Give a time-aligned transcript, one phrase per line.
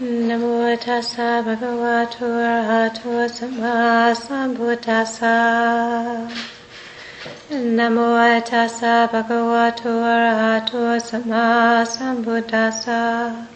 [0.00, 5.36] Namo tassa bhagavato arahato samma sambuddhassa.
[7.50, 13.46] Namo tassa bhagavato arahato samma sambuddhassa.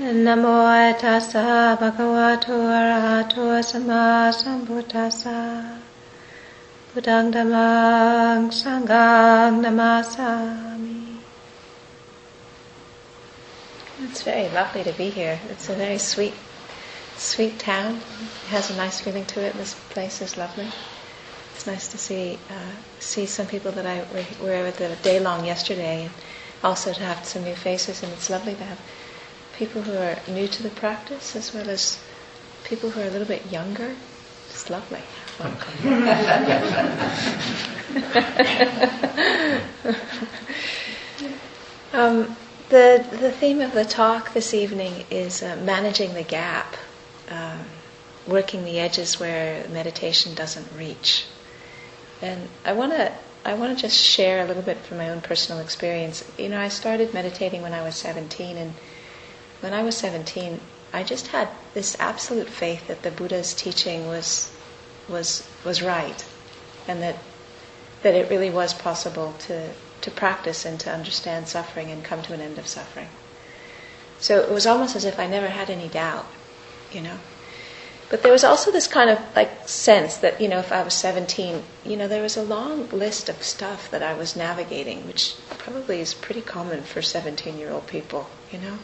[0.00, 5.78] Namo tassa bhagavato arahato samma sambuddhassa.
[6.92, 11.05] Buddhang dhammang sanghang namasami.
[14.02, 15.40] It's very lovely to be here.
[15.48, 16.34] It's a very sweet,
[17.16, 17.96] sweet town.
[17.96, 19.54] It has a nice feeling to it.
[19.54, 20.68] This place is lovely.
[21.54, 24.00] It's nice to see uh, see some people that I
[24.42, 26.10] were with a day long yesterday, and
[26.62, 28.02] also to have some new faces.
[28.02, 28.78] And it's lovely to have
[29.56, 31.98] people who are new to the practice as well as
[32.64, 33.96] people who are a little bit younger.
[34.50, 35.00] It's lovely.
[35.40, 35.72] Welcome.
[41.94, 42.36] um,
[42.68, 46.76] the, the theme of the talk this evening is uh, managing the gap,
[47.30, 47.60] um,
[48.26, 51.26] working the edges where meditation doesn't reach.
[52.20, 53.12] And I want to
[53.44, 56.24] I want to just share a little bit from my own personal experience.
[56.36, 58.74] You know, I started meditating when I was 17, and
[59.60, 60.60] when I was 17,
[60.92, 64.52] I just had this absolute faith that the Buddha's teaching was
[65.08, 66.24] was was right,
[66.88, 67.18] and that
[68.02, 69.70] that it really was possible to
[70.06, 73.08] to practice and to understand suffering and come to an end of suffering.
[74.20, 76.26] So it was almost as if I never had any doubt,
[76.92, 77.18] you know.
[78.08, 80.94] But there was also this kind of like sense that, you know, if I was
[80.94, 85.34] 17, you know, there was a long list of stuff that I was navigating, which
[85.58, 88.78] probably is pretty common for 17 year old people, you know.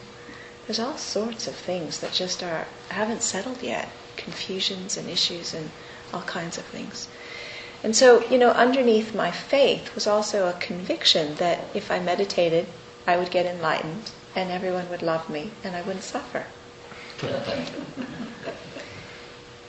[0.67, 5.71] There's all sorts of things that just are, haven't settled yet confusions and issues and
[6.13, 7.07] all kinds of things.
[7.83, 12.65] And so, you know, underneath my faith was also a conviction that if I meditated,
[13.05, 16.45] I would get enlightened and everyone would love me and I wouldn't suffer.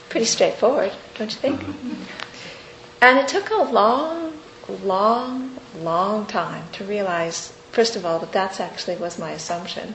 [0.07, 1.61] Pretty straightforward, don't you think?
[3.01, 4.39] And it took a long,
[4.81, 9.93] long, long time to realize, first of all, that that's actually was my assumption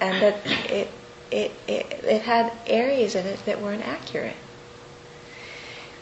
[0.00, 0.90] and that it,
[1.30, 4.36] it, it, it had areas in it that weren't accurate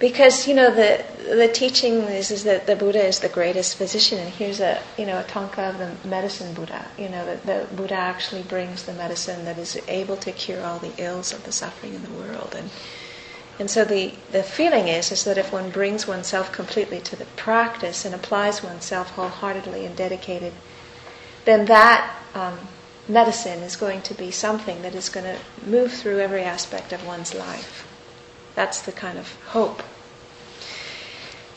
[0.00, 4.18] because you know the the teaching is is that the Buddha is the greatest physician,
[4.18, 6.86] and here's a you know a tanka of the medicine Buddha.
[6.98, 10.78] You know that the Buddha actually brings the medicine that is able to cure all
[10.78, 12.70] the ills of the suffering in the world, and
[13.60, 17.26] and so the the feeling is is that if one brings oneself completely to the
[17.36, 20.54] practice and applies oneself wholeheartedly and dedicated,
[21.44, 22.58] then that um,
[23.06, 27.06] medicine is going to be something that is going to move through every aspect of
[27.06, 27.86] one's life.
[28.54, 29.82] That's the kind of hope.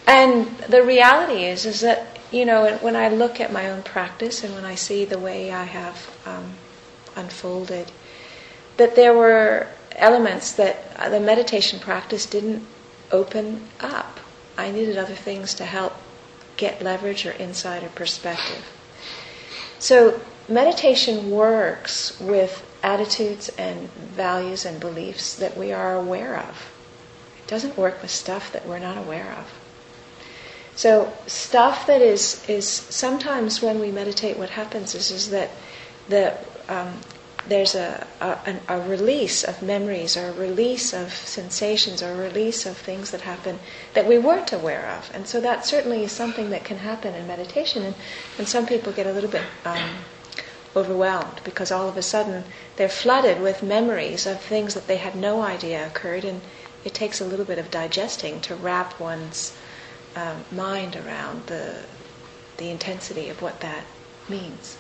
[0.08, 4.44] And the reality is, is that you know, when I look at my own practice
[4.44, 6.54] and when I see the way I have um,
[7.16, 7.92] unfolded,
[8.78, 12.66] that there were elements that the meditation practice didn't
[13.12, 14.20] open up.
[14.58, 15.94] I needed other things to help
[16.58, 18.66] get leverage or insight or perspective.
[19.78, 26.72] So meditation works with attitudes and values and beliefs that we are aware of
[27.38, 29.63] It doesn't work with stuff that we're not aware of.
[30.76, 35.52] So stuff that is is sometimes when we meditate, what happens is is that
[36.10, 36.36] the
[36.68, 37.00] um,
[37.48, 42.66] there's a, a, a release of memories or a release of sensations or a release
[42.66, 43.60] of things that happen
[43.94, 45.12] that we weren't aware of.
[45.14, 47.84] And so that certainly is something that can happen in meditation.
[47.84, 47.96] And,
[48.38, 49.90] and some people get a little bit um,
[50.74, 52.46] overwhelmed because all of a sudden
[52.78, 56.24] they're flooded with memories of things that they had no idea occurred.
[56.24, 56.40] And,
[56.84, 59.56] it takes a little bit of digesting to wrap one's
[60.16, 61.86] um, mind around the,
[62.58, 63.84] the intensity of what that
[64.30, 64.78] means.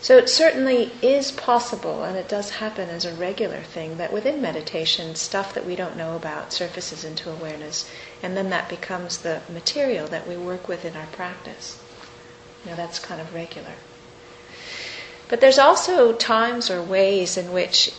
[0.00, 4.42] So it certainly is possible, and it does happen as a regular thing, that within
[4.42, 7.88] meditation, stuff that we don't know about surfaces into awareness,
[8.20, 11.80] and then that becomes the material that we work with in our practice.
[12.64, 13.74] You know, that's kind of regular.
[15.28, 17.92] But there's also times or ways in which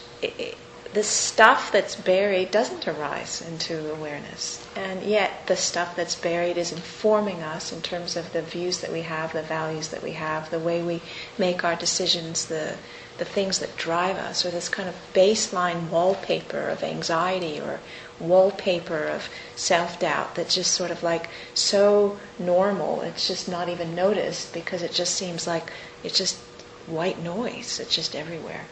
[0.94, 4.64] the stuff that's buried doesn't arise into awareness.
[4.76, 8.92] And yet, the stuff that's buried is informing us in terms of the views that
[8.92, 11.02] we have, the values that we have, the way we
[11.38, 12.76] make our decisions, the,
[13.18, 17.80] the things that drive us, or this kind of baseline wallpaper of anxiety or
[18.20, 23.96] wallpaper of self doubt that's just sort of like so normal, it's just not even
[23.96, 25.72] noticed because it just seems like
[26.04, 26.38] it's just
[26.86, 28.66] white noise, it's just everywhere.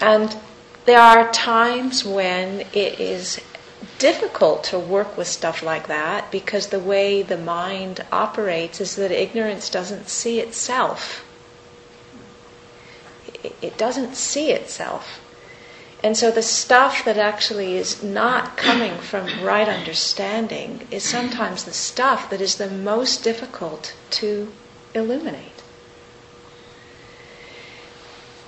[0.00, 0.34] And
[0.86, 3.40] there are times when it is
[3.98, 9.10] difficult to work with stuff like that because the way the mind operates is that
[9.10, 11.24] ignorance doesn't see itself.
[13.62, 15.20] it, doesn't see itself.
[16.02, 21.72] And so the stuff that actually is not coming from right understanding is sometimes the
[21.72, 24.52] stuff that is the most difficult to
[24.94, 25.53] illuminate.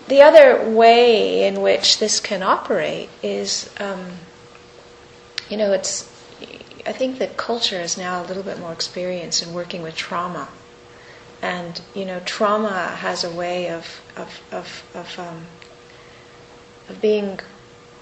[0.08, 4.12] The other way in which this can operate is, um,
[5.48, 6.12] you know, it's.
[6.86, 10.48] I think that culture is now a little bit more experienced in working with trauma,
[11.42, 15.46] and you know, trauma has a way of of of, of, um,
[16.88, 17.40] of being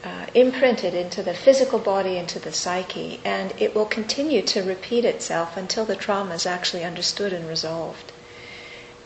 [0.04, 5.06] uh, imprinted into the physical body, into the psyche, and it will continue to repeat
[5.06, 8.12] itself until the trauma is actually understood and resolved.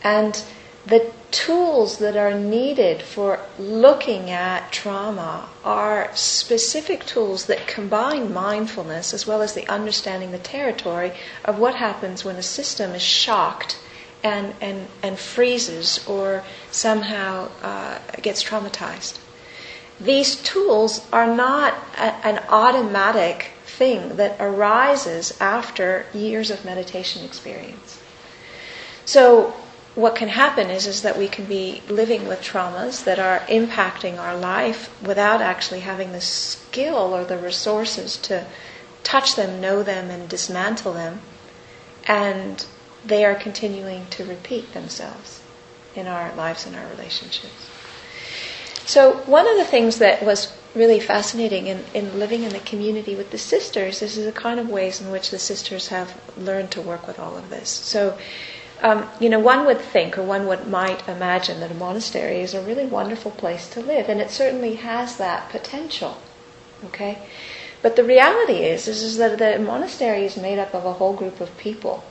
[0.03, 0.43] And
[0.89, 9.13] the tools that are needed for looking at trauma are specific tools that combine mindfulness
[9.13, 11.11] as well as the understanding the territory
[11.45, 13.77] of what happens when a system is shocked
[14.23, 19.19] and, and, and freezes or somehow uh, gets traumatized.
[19.99, 28.01] These tools are not a, an automatic thing that arises after years of meditation experience.
[29.05, 29.53] So
[29.95, 34.19] what can happen is, is that we can be living with traumas that are impacting
[34.19, 38.45] our life without actually having the skill or the resources to
[39.03, 41.21] touch them, know them, and dismantle them.
[42.05, 42.65] And
[43.03, 45.41] they are continuing to repeat themselves
[45.95, 47.69] in our lives and our relationships.
[48.85, 53.15] So, one of the things that was really fascinating in, in living in the community
[53.15, 56.81] with the sisters is the kind of ways in which the sisters have learned to
[56.81, 57.69] work with all of this.
[57.69, 58.17] So,
[58.81, 62.53] um, you know, one would think or one would might imagine that a monastery is
[62.53, 66.17] a really wonderful place to live, and it certainly has that potential.
[66.85, 67.17] Okay,
[67.81, 71.13] but the reality is, is, is that the monastery is made up of a whole
[71.13, 72.03] group of people,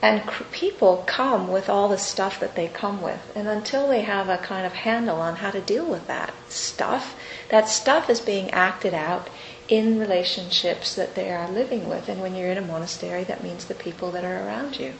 [0.00, 4.02] and cr- people come with all the stuff that they come with, and until they
[4.02, 7.16] have a kind of handle on how to deal with that stuff,
[7.48, 9.28] that stuff is being acted out
[9.68, 12.08] in relationships that they are living with.
[12.08, 14.94] And when you're in a monastery, that means the people that are around you.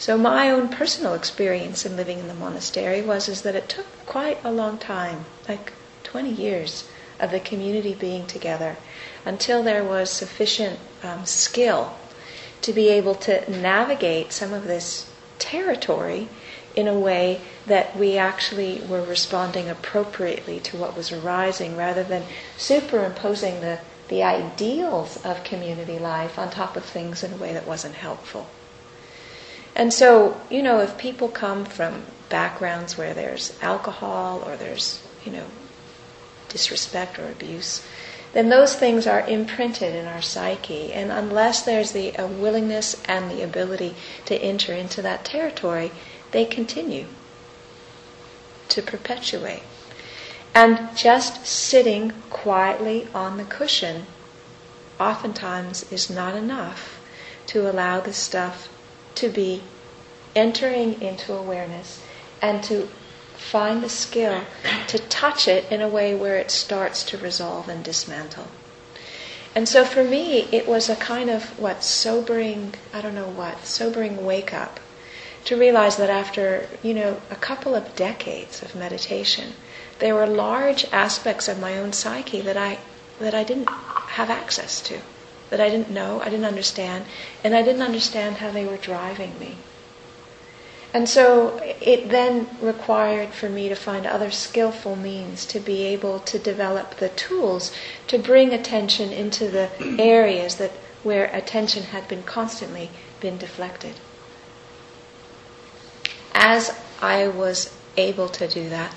[0.00, 3.84] So my own personal experience in living in the monastery was is that it took
[4.06, 5.74] quite a long time, like
[6.04, 6.88] 20 years
[7.18, 8.78] of the community being together,
[9.26, 11.98] until there was sufficient um, skill
[12.62, 15.04] to be able to navigate some of this
[15.38, 16.30] territory
[16.74, 22.24] in a way that we actually were responding appropriately to what was arising rather than
[22.56, 27.66] superimposing the, the ideals of community life on top of things in a way that
[27.66, 28.48] wasn't helpful.
[29.80, 35.32] And so, you know, if people come from backgrounds where there's alcohol or there's, you
[35.32, 35.46] know,
[36.50, 37.82] disrespect or abuse,
[38.34, 40.92] then those things are imprinted in our psyche.
[40.92, 43.94] And unless there's the willingness and the ability
[44.26, 45.92] to enter into that territory,
[46.30, 47.06] they continue
[48.68, 49.62] to perpetuate.
[50.54, 54.04] And just sitting quietly on the cushion
[55.00, 57.00] oftentimes is not enough
[57.46, 58.68] to allow the stuff
[59.16, 59.62] to be
[60.34, 62.02] entering into awareness
[62.40, 62.88] and to
[63.36, 64.42] find the skill
[64.86, 68.48] to touch it in a way where it starts to resolve and dismantle.
[69.54, 73.64] And so for me, it was a kind of what sobering, I don't know what,
[73.64, 74.78] sobering wake up
[75.46, 79.54] to realize that after, you know, a couple of decades of meditation,
[79.98, 82.78] there were large aspects of my own psyche that I
[83.18, 85.00] that I didn't have access to
[85.50, 87.04] that I didn't know, I didn't understand,
[87.44, 89.56] and I didn't understand how they were driving me.
[90.92, 96.18] And so it then required for me to find other skillful means to be able
[96.20, 97.72] to develop the tools
[98.08, 102.90] to bring attention into the areas that where attention had been constantly
[103.20, 103.94] been deflected.
[106.34, 108.94] As I was able to do that,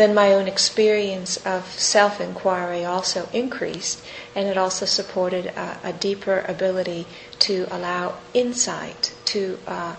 [0.00, 4.02] then my own experience of self inquiry also increased,
[4.34, 7.06] and it also supported a, a deeper ability
[7.40, 9.58] to allow insight to.
[9.66, 9.96] Uh,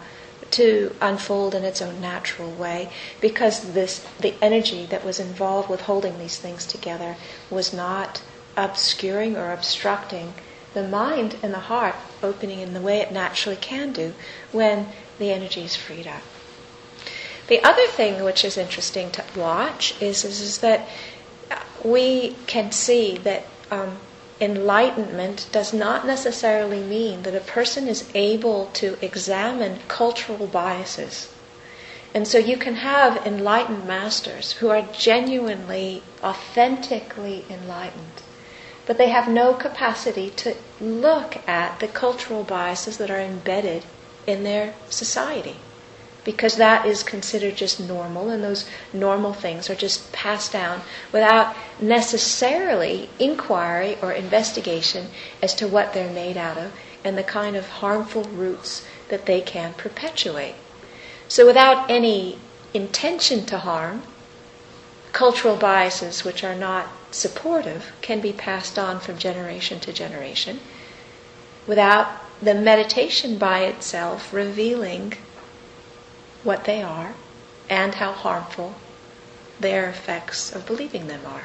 [0.51, 2.89] to unfold in its own natural way
[3.22, 7.15] because this the energy that was involved with holding these things together
[7.50, 8.22] was not
[8.58, 10.34] obscuring or obstructing
[10.74, 14.13] the mind and the heart opening in the way it naturally can do
[14.51, 14.89] when
[15.20, 16.22] the energy is freed up.
[17.51, 20.88] The other thing which is interesting to watch is, is, is that
[21.84, 23.98] we can see that um,
[24.39, 31.29] enlightenment does not necessarily mean that a person is able to examine cultural biases.
[32.13, 38.22] And so you can have enlightened masters who are genuinely, authentically enlightened,
[38.86, 43.84] but they have no capacity to look at the cultural biases that are embedded
[44.25, 45.58] in their society
[46.24, 51.56] because that is considered just normal, and those normal things are just passed down without
[51.80, 55.08] necessarily inquiry or investigation
[55.42, 56.72] as to what they're made out of
[57.04, 60.56] and the kind of harmful roots that they can perpetuate.
[61.28, 62.38] So, without any
[62.74, 64.04] intention to harm,
[65.12, 70.60] cultural biases which are not supportive can be passed on from generation to generation
[71.68, 72.08] without
[72.42, 75.13] the meditation by itself revealing
[76.43, 77.13] what they are
[77.69, 78.75] and how harmful
[79.60, 81.43] their effects of believing them are.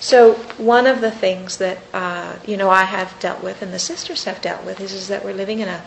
[0.00, 3.78] So one of the things that uh, you know I have dealt with and the
[3.78, 5.82] sisters have dealt with is, is that we're living in a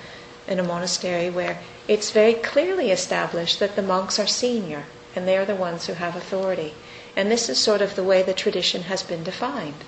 [0.48, 5.46] in a monastery where it's very clearly established that the monks are senior and they're
[5.46, 6.74] the ones who have authority.
[7.15, 9.84] And this is sort of the way the tradition has been defined.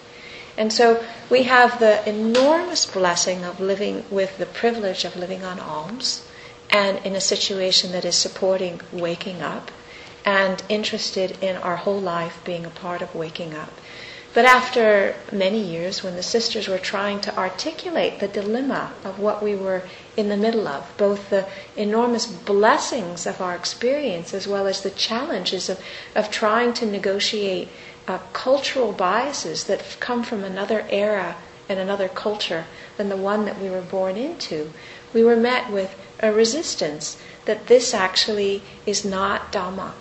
[0.58, 5.60] And so we have the enormous blessing of living with the privilege of living on
[5.60, 6.28] alms
[6.72, 9.72] and in a situation that is supporting waking up
[10.26, 13.74] and interested in our whole life being a part of waking up.
[14.34, 19.44] But after many years, when the sisters were trying to articulate the dilemma of what
[19.44, 19.84] we were
[20.16, 24.90] in the middle of, both the enormous blessings of our experience as well as the
[24.92, 25.82] challenges of,
[26.16, 27.68] of trying to negotiate
[28.08, 31.36] uh, cultural biases that come from another era
[31.68, 34.72] and another culture than the one that we were born into,
[35.14, 39.92] we were met with a resistance that this actually is not Dhamma.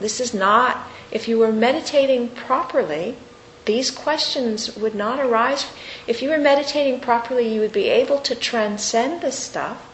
[0.00, 3.16] This is not, if you were meditating properly,
[3.64, 5.66] these questions would not arise.
[6.06, 9.84] If you were meditating properly, you would be able to transcend this stuff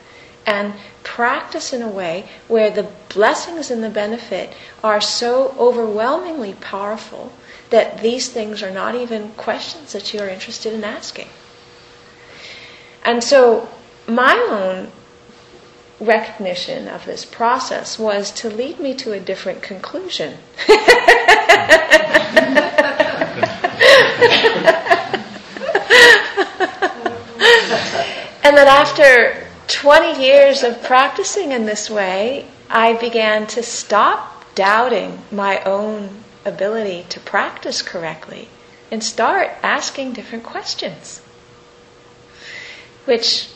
[0.46, 7.32] and practice in a way where the blessings and the benefit are so overwhelmingly powerful
[7.70, 11.28] that these things are not even questions that you're interested in asking.
[13.04, 13.68] And so,
[14.06, 14.92] my own
[16.04, 20.38] recognition of this process was to lead me to a different conclusion.
[28.44, 35.18] and that after 20 years of practicing in this way, I began to stop doubting
[35.30, 36.10] my own
[36.44, 38.48] ability to practice correctly
[38.90, 41.20] and start asking different questions,
[43.06, 43.48] which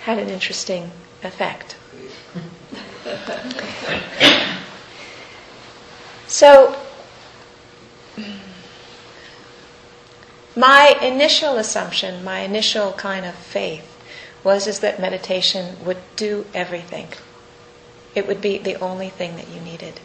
[0.00, 0.90] had an interesting
[1.22, 1.76] effect.
[6.26, 6.76] so,
[10.56, 13.88] my initial assumption, my initial kind of faith,
[14.44, 17.08] was is that meditation would do everything.
[18.14, 20.00] It would be the only thing that you needed.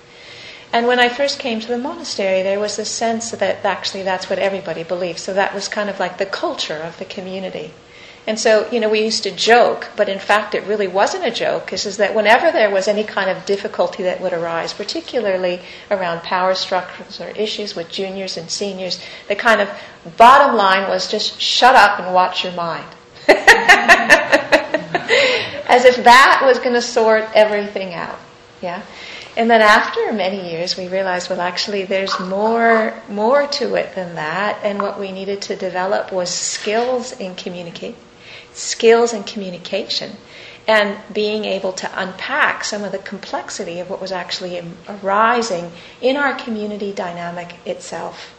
[0.72, 4.30] And when I first came to the monastery, there was a sense that actually that's
[4.30, 5.20] what everybody believed.
[5.20, 7.74] So that was kind of like the culture of the community.
[8.28, 11.32] And so, you know, we used to joke, but in fact it really wasn't a
[11.32, 15.62] joke, is, is that whenever there was any kind of difficulty that would arise, particularly
[15.90, 19.70] around power structures or issues with juniors and seniors, the kind of
[20.18, 22.88] bottom line was just shut up and watch your mind.
[25.70, 28.20] As if that was going to sort everything out.
[28.62, 28.82] Yeah?
[29.38, 34.16] And then after many years, we realized, well, actually, there's more, more to it than
[34.16, 34.60] that.
[34.64, 37.96] And what we needed to develop was skills in communicate,
[38.58, 40.18] skills in communication,
[40.68, 45.72] and being able to unpack some of the complexity of what was actually arising
[46.02, 48.34] in our community dynamic itself.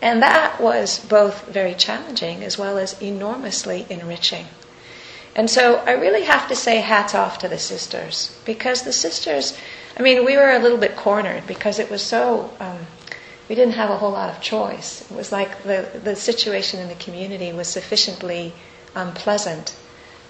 [0.00, 4.46] And that was both very challenging as well as enormously enriching.
[5.34, 9.56] And so I really have to say hats off to the sisters because the sisters
[10.00, 12.78] I mean, we were a little bit cornered because it was so, um,
[13.48, 15.02] we didn't have a whole lot of choice.
[15.10, 18.52] It was like the, the situation in the community was sufficiently
[18.94, 19.76] unpleasant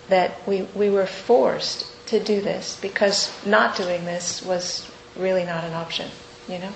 [0.09, 5.65] that we, we were forced to do this because not doing this was really not
[5.65, 6.11] an option,
[6.49, 6.73] you know?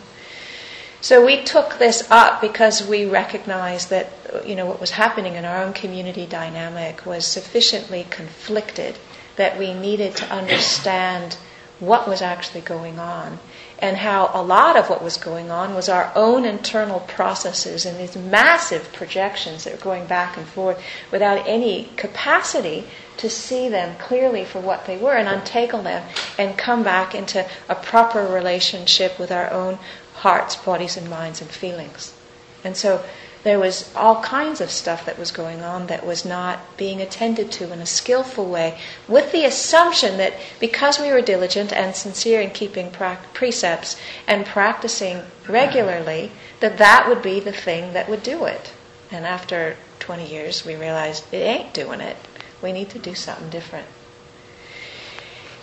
[1.00, 4.11] So we took this up because we recognized that
[4.47, 8.97] you know what was happening in our own community dynamic was sufficiently conflicted
[9.37, 11.37] that we needed to understand
[11.79, 13.38] what was actually going on
[13.81, 17.99] and how a lot of what was going on was our own internal processes and
[17.99, 22.85] these massive projections that were going back and forth without any capacity
[23.16, 26.07] to see them clearly for what they were and untangle them
[26.38, 29.78] and come back into a proper relationship with our own
[30.14, 32.14] hearts, bodies, and minds and feelings.
[32.62, 33.04] And so
[33.45, 37.53] there was all kinds of stuff that was going on that was not being attended
[37.53, 42.41] to in a skillful way, with the assumption that because we were diligent and sincere
[42.41, 43.97] in keeping precepts
[44.27, 48.73] and practicing regularly, that that would be the thing that would do it.
[49.11, 52.17] And after 20 years, we realized it ain't doing it.
[52.63, 53.87] We need to do something different.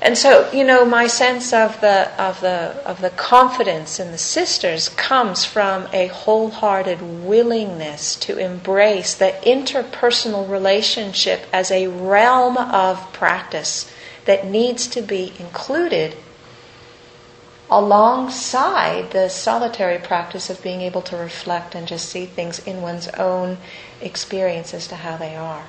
[0.02, 4.18] And so, you know, my sense of the of the of the confidence in the
[4.18, 13.14] sisters comes from a wholehearted willingness to embrace the interpersonal relationship as a realm of
[13.14, 13.92] practice
[14.26, 16.18] that needs to be included
[17.70, 23.08] alongside the solitary practice of being able to reflect and just see things in one's
[23.10, 23.58] own
[24.02, 25.66] experience as to how they are.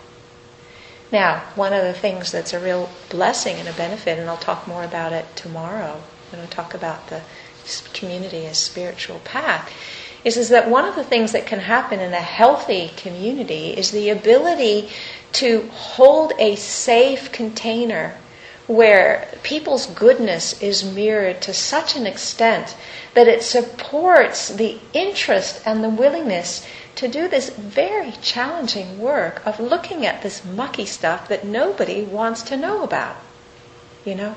[1.12, 4.66] Now, one of the things that's a real blessing and a benefit, and I'll talk
[4.66, 6.00] more about it tomorrow
[6.30, 7.20] when I talk about the
[7.92, 9.70] community as spiritual path,
[10.24, 13.90] is, is that one of the things that can happen in a healthy community is
[13.90, 14.88] the ability
[15.32, 18.16] to hold a safe container
[18.66, 22.74] where people's goodness is mirrored to such an extent
[23.14, 29.58] that it supports the interest and the willingness to do this very challenging work of
[29.58, 33.16] looking at this mucky stuff that nobody wants to know about.
[34.04, 34.34] You know?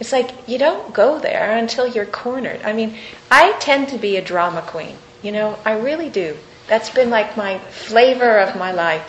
[0.00, 2.62] It's like you don't go there until you're cornered.
[2.62, 2.96] I mean,
[3.30, 4.96] I tend to be a drama queen.
[5.22, 6.36] You know, I really do.
[6.68, 9.02] That's been like my flavor of my life.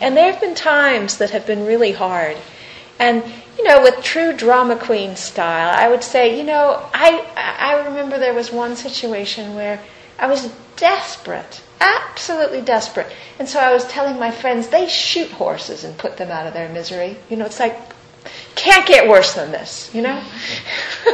[0.00, 2.36] And there have been times that have been really hard.
[2.98, 3.22] And,
[3.56, 8.18] you know, with true drama queen style, I would say, you know, I, I remember
[8.18, 9.80] there was one situation where
[10.18, 13.12] I was desperate absolutely desperate.
[13.38, 16.52] And so I was telling my friends, they shoot horses and put them out of
[16.52, 17.16] their misery.
[17.30, 17.78] You know, it's like,
[18.54, 20.22] can't get worse than this, you know?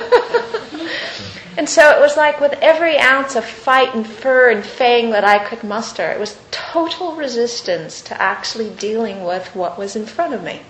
[1.56, 5.24] and so it was like with every ounce of fight and fur and fang that
[5.24, 10.32] I could muster, it was total resistance to actually dealing with what was in front
[10.34, 10.62] of me,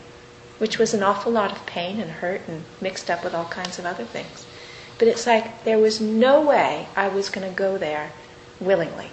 [0.58, 3.78] which was an awful lot of pain and hurt and mixed up with all kinds
[3.78, 4.46] of other things.
[4.98, 8.12] But it's like there was no way I was going to go there
[8.60, 9.10] willingly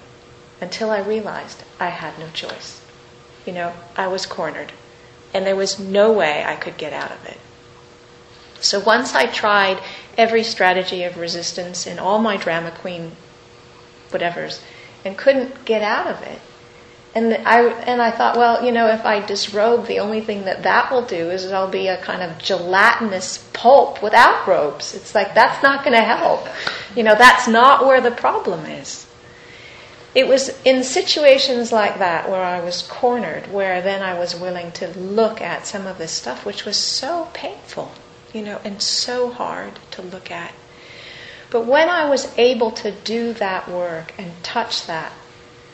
[0.62, 2.82] until I realized I had no choice.
[3.46, 4.72] You know, I was cornered,
[5.34, 7.40] and there was no way I could get out of it.
[8.62, 9.82] So once I tried
[10.18, 13.14] every strategy of resistance in all my drama queen
[14.12, 14.62] whatevers
[15.04, 16.40] and couldn't get out of it.
[17.14, 20.64] And I and I thought, well, you know, if I disrobe, the only thing that
[20.64, 24.94] that will do is I'll be a kind of gelatinous pulp without robes.
[24.94, 26.48] It's like that's not going to help.
[26.96, 29.08] You know, that's not where the problem is
[30.14, 34.72] it was in situations like that where I was cornered, where then I was willing
[34.74, 37.92] to look at some of this stuff, which was so painful,
[38.34, 40.54] you know, and so hard to look at.
[41.50, 45.14] But when I was able to do that work and touch that,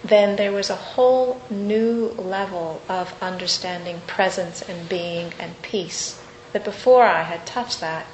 [0.04, 6.22] then there was a whole new level of understanding presence and being and peace
[6.54, 8.06] that before I had touched that,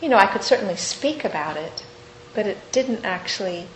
[0.00, 1.84] you know, I could certainly speak about it,
[2.34, 3.66] but it didn't actually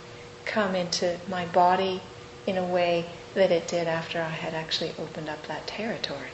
[0.46, 2.00] come into my body
[2.46, 3.04] in a way
[3.34, 6.30] that it did after I had actually opened up that territory.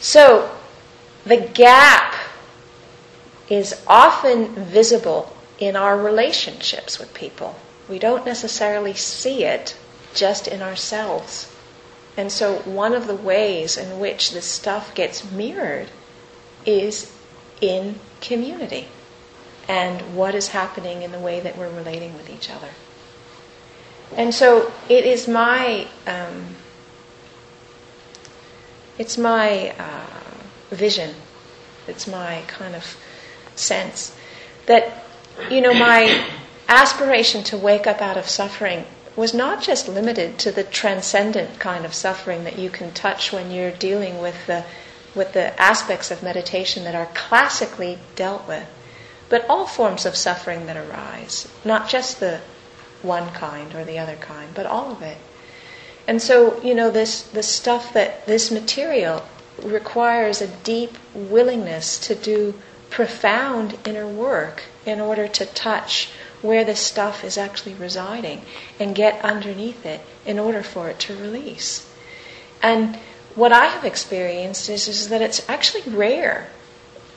[0.00, 0.54] So,
[1.24, 2.14] the gap
[3.48, 7.56] is often visible in our relationships with people.
[7.88, 9.76] We don't necessarily see it
[10.14, 11.54] just in ourselves.
[12.16, 15.88] And so, one of the ways in which this stuff gets mirrored
[16.66, 17.12] is
[17.60, 18.88] in community
[19.70, 22.70] and what is happening in the way that we're relating with each other.
[24.16, 26.56] And so it is my um,
[28.98, 31.14] it's my uh, vision,
[31.86, 32.96] it's my kind of
[33.54, 34.12] sense
[34.66, 35.04] that
[35.48, 36.28] you know my
[36.68, 41.84] aspiration to wake up out of suffering was not just limited to the transcendent kind
[41.84, 44.64] of suffering that you can touch when you're dealing with the
[45.14, 48.66] with the aspects of meditation that are classically dealt with
[49.30, 52.40] but all forms of suffering that arise, not just the
[53.00, 55.16] one kind or the other kind, but all of it.
[56.06, 59.24] And so, you know, this the stuff that this material
[59.62, 62.54] requires a deep willingness to do
[62.90, 66.10] profound inner work in order to touch
[66.42, 68.42] where this stuff is actually residing
[68.78, 71.88] and get underneath it in order for it to release.
[72.62, 72.96] And
[73.34, 76.48] what I have experienced is, is that it's actually rare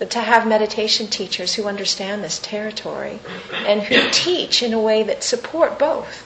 [0.09, 3.19] to have meditation teachers who understand this territory
[3.53, 6.25] and who teach in a way that support both,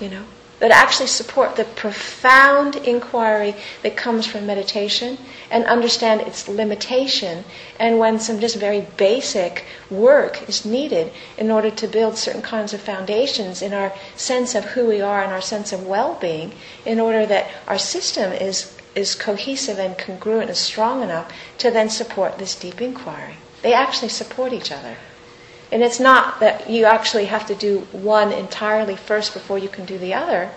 [0.00, 0.24] you know,
[0.62, 5.18] that actually support the profound inquiry that comes from meditation
[5.50, 7.44] and understand its limitation
[7.80, 12.72] and when some just very basic work is needed in order to build certain kinds
[12.72, 16.52] of foundations in our sense of who we are and our sense of well-being
[16.86, 21.88] in order that our system is is cohesive and congruent and strong enough to then
[21.88, 23.36] support this deep inquiry.
[23.62, 24.96] They actually support each other.
[25.70, 29.86] And it's not that you actually have to do one entirely first before you can
[29.86, 30.50] do the other.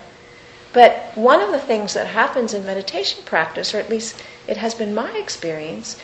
[0.74, 4.76] But one of the things that happens in meditation practice, or at least it has
[4.76, 5.98] been my experience,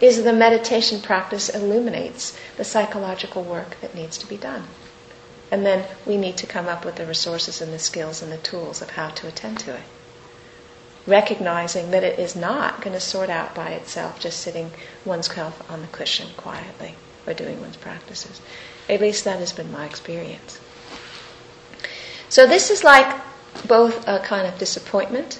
[0.00, 4.64] is the meditation practice illuminates the psychological work that needs to be done.
[5.52, 8.36] And then we need to come up with the resources and the skills and the
[8.38, 9.82] tools of how to attend to it.
[11.06, 14.72] Recognizing that it is not going to sort out by itself just sitting
[15.04, 16.94] oneself on the cushion quietly
[17.26, 18.40] or doing one's practices.
[18.88, 20.60] At least that has been my experience.
[22.28, 23.20] So this is like
[23.66, 25.38] both a kind of disappointment,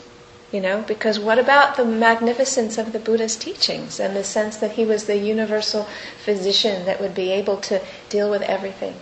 [0.52, 4.72] you know, because what about the magnificence of the Buddha's teachings and the sense that
[4.72, 5.88] he was the universal
[6.24, 8.94] physician that would be able to deal with everything?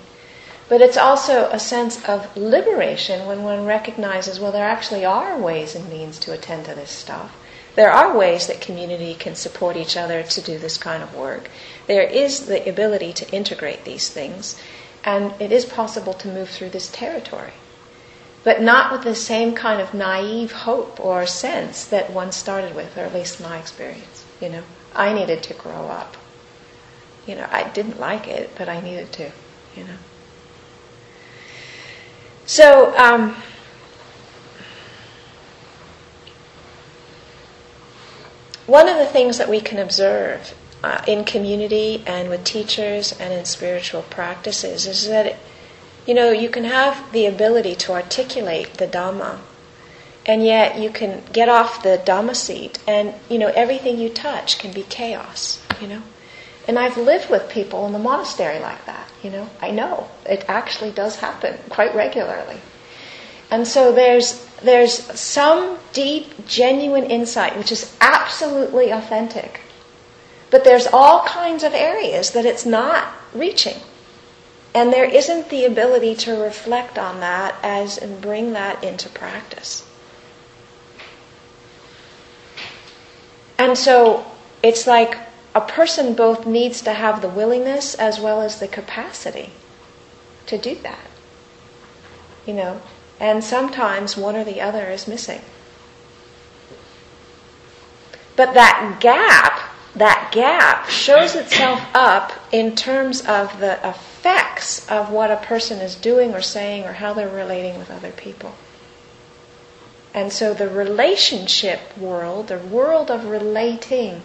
[0.68, 5.74] But it's also a sense of liberation when one recognizes, well, there actually are ways
[5.74, 7.36] and means to attend to this stuff.
[7.74, 11.50] There are ways that community can support each other to do this kind of work.
[11.86, 14.56] There is the ability to integrate these things,
[15.04, 17.52] and it is possible to move through this territory
[18.44, 22.96] but not with the same kind of naive hope or sense that one started with,
[22.96, 24.24] or at least my experience.
[24.40, 24.62] You know,
[24.94, 26.16] I needed to grow up.
[27.26, 29.32] You know, I didn't like it, but I needed to.
[29.74, 29.96] You know.
[32.46, 32.96] So.
[32.96, 33.36] Um,
[38.66, 43.32] one of the things that we can observe uh, in community and with teachers and
[43.32, 45.36] in spiritual practices is that it,
[46.06, 49.38] you know, you can have the ability to articulate the Dhamma,
[50.26, 54.58] and yet you can get off the Dhamma seat, and, you know, everything you touch
[54.58, 56.02] can be chaos, you know.
[56.66, 59.48] And I've lived with people in the monastery like that, you know.
[59.60, 62.60] I know it actually does happen quite regularly.
[63.50, 69.60] And so there's there's some deep, genuine insight which is absolutely authentic.
[70.50, 73.76] But there's all kinds of areas that it's not reaching.
[74.74, 79.86] And there isn't the ability to reflect on that as and bring that into practice.
[83.58, 84.26] And so
[84.62, 85.18] it's like
[85.54, 89.50] a person both needs to have the willingness as well as the capacity
[90.46, 91.06] to do that.
[92.46, 92.82] You know,
[93.20, 95.40] and sometimes one or the other is missing.
[98.36, 105.30] But that gap, that gap shows itself up in terms of the effects of what
[105.30, 108.54] a person is doing or saying or how they're relating with other people.
[110.12, 114.22] And so the relationship world, the world of relating,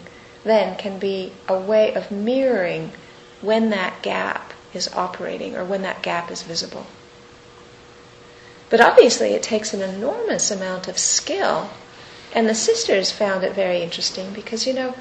[0.50, 2.92] then can be a way of mirroring
[3.42, 6.88] when that gap is operating or when that gap is visible.
[8.70, 11.70] But obviously, it takes an enormous amount of skill.
[12.34, 14.94] And the sisters found it very interesting because, you know,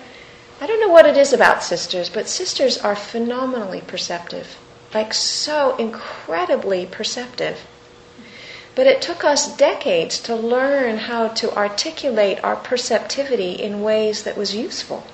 [0.60, 4.56] I don't know what it is about sisters, but sisters are phenomenally perceptive
[4.94, 7.66] like so incredibly perceptive.
[8.74, 14.36] But it took us decades to learn how to articulate our perceptivity in ways that
[14.36, 15.04] was useful.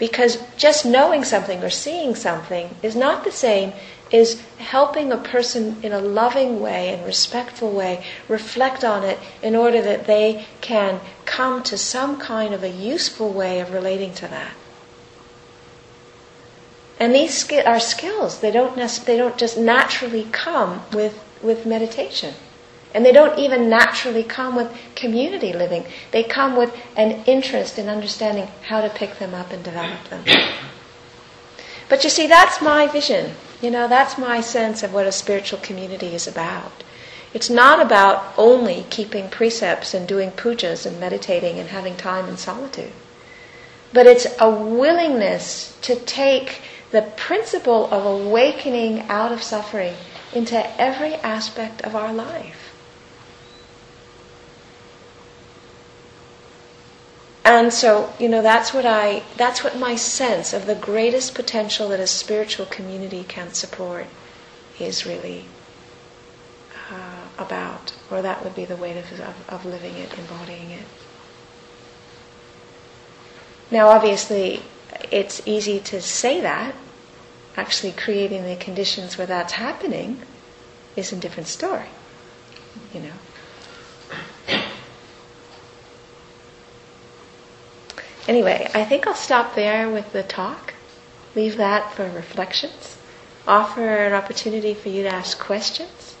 [0.00, 3.74] Because just knowing something or seeing something is not the same
[4.12, 9.54] as helping a person in a loving way and respectful way reflect on it in
[9.54, 14.26] order that they can come to some kind of a useful way of relating to
[14.26, 14.54] that.
[16.98, 18.40] And these are skills.
[18.40, 22.34] They don't, they don't just naturally come with, with meditation.
[22.92, 25.84] And they don't even naturally come with community living.
[26.10, 30.24] They come with an interest in understanding how to pick them up and develop them.
[31.88, 33.34] But you see, that's my vision.
[33.60, 36.84] You know, that's my sense of what a spiritual community is about.
[37.32, 42.36] It's not about only keeping precepts and doing pujas and meditating and having time in
[42.36, 42.92] solitude.
[43.92, 49.94] But it's a willingness to take the principle of awakening out of suffering
[50.32, 52.59] into every aspect of our life.
[57.44, 61.88] And so, you know, that's what I, that's what my sense of the greatest potential
[61.88, 64.06] that a spiritual community can support
[64.78, 65.46] is really
[66.90, 70.84] uh, about, or that would be the way of, of, of living it, embodying it.
[73.70, 74.62] Now, obviously,
[75.10, 76.74] it's easy to say that.
[77.56, 80.22] Actually, creating the conditions where that's happening
[80.96, 81.88] is a different story,
[82.92, 83.12] you know.
[88.30, 90.74] Anyway, I think I'll stop there with the talk.
[91.34, 92.96] Leave that for reflections.
[93.48, 96.14] Offer an opportunity for you to ask questions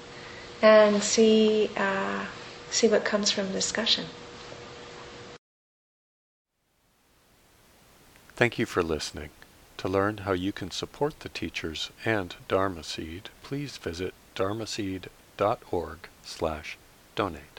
[0.60, 2.24] and see uh,
[2.68, 4.06] see what comes from discussion.
[8.34, 9.30] Thank you for listening.
[9.76, 16.76] To learn how you can support the teachers and Dharma Seed, please visit dharmaseed.org slash
[17.14, 17.49] donate.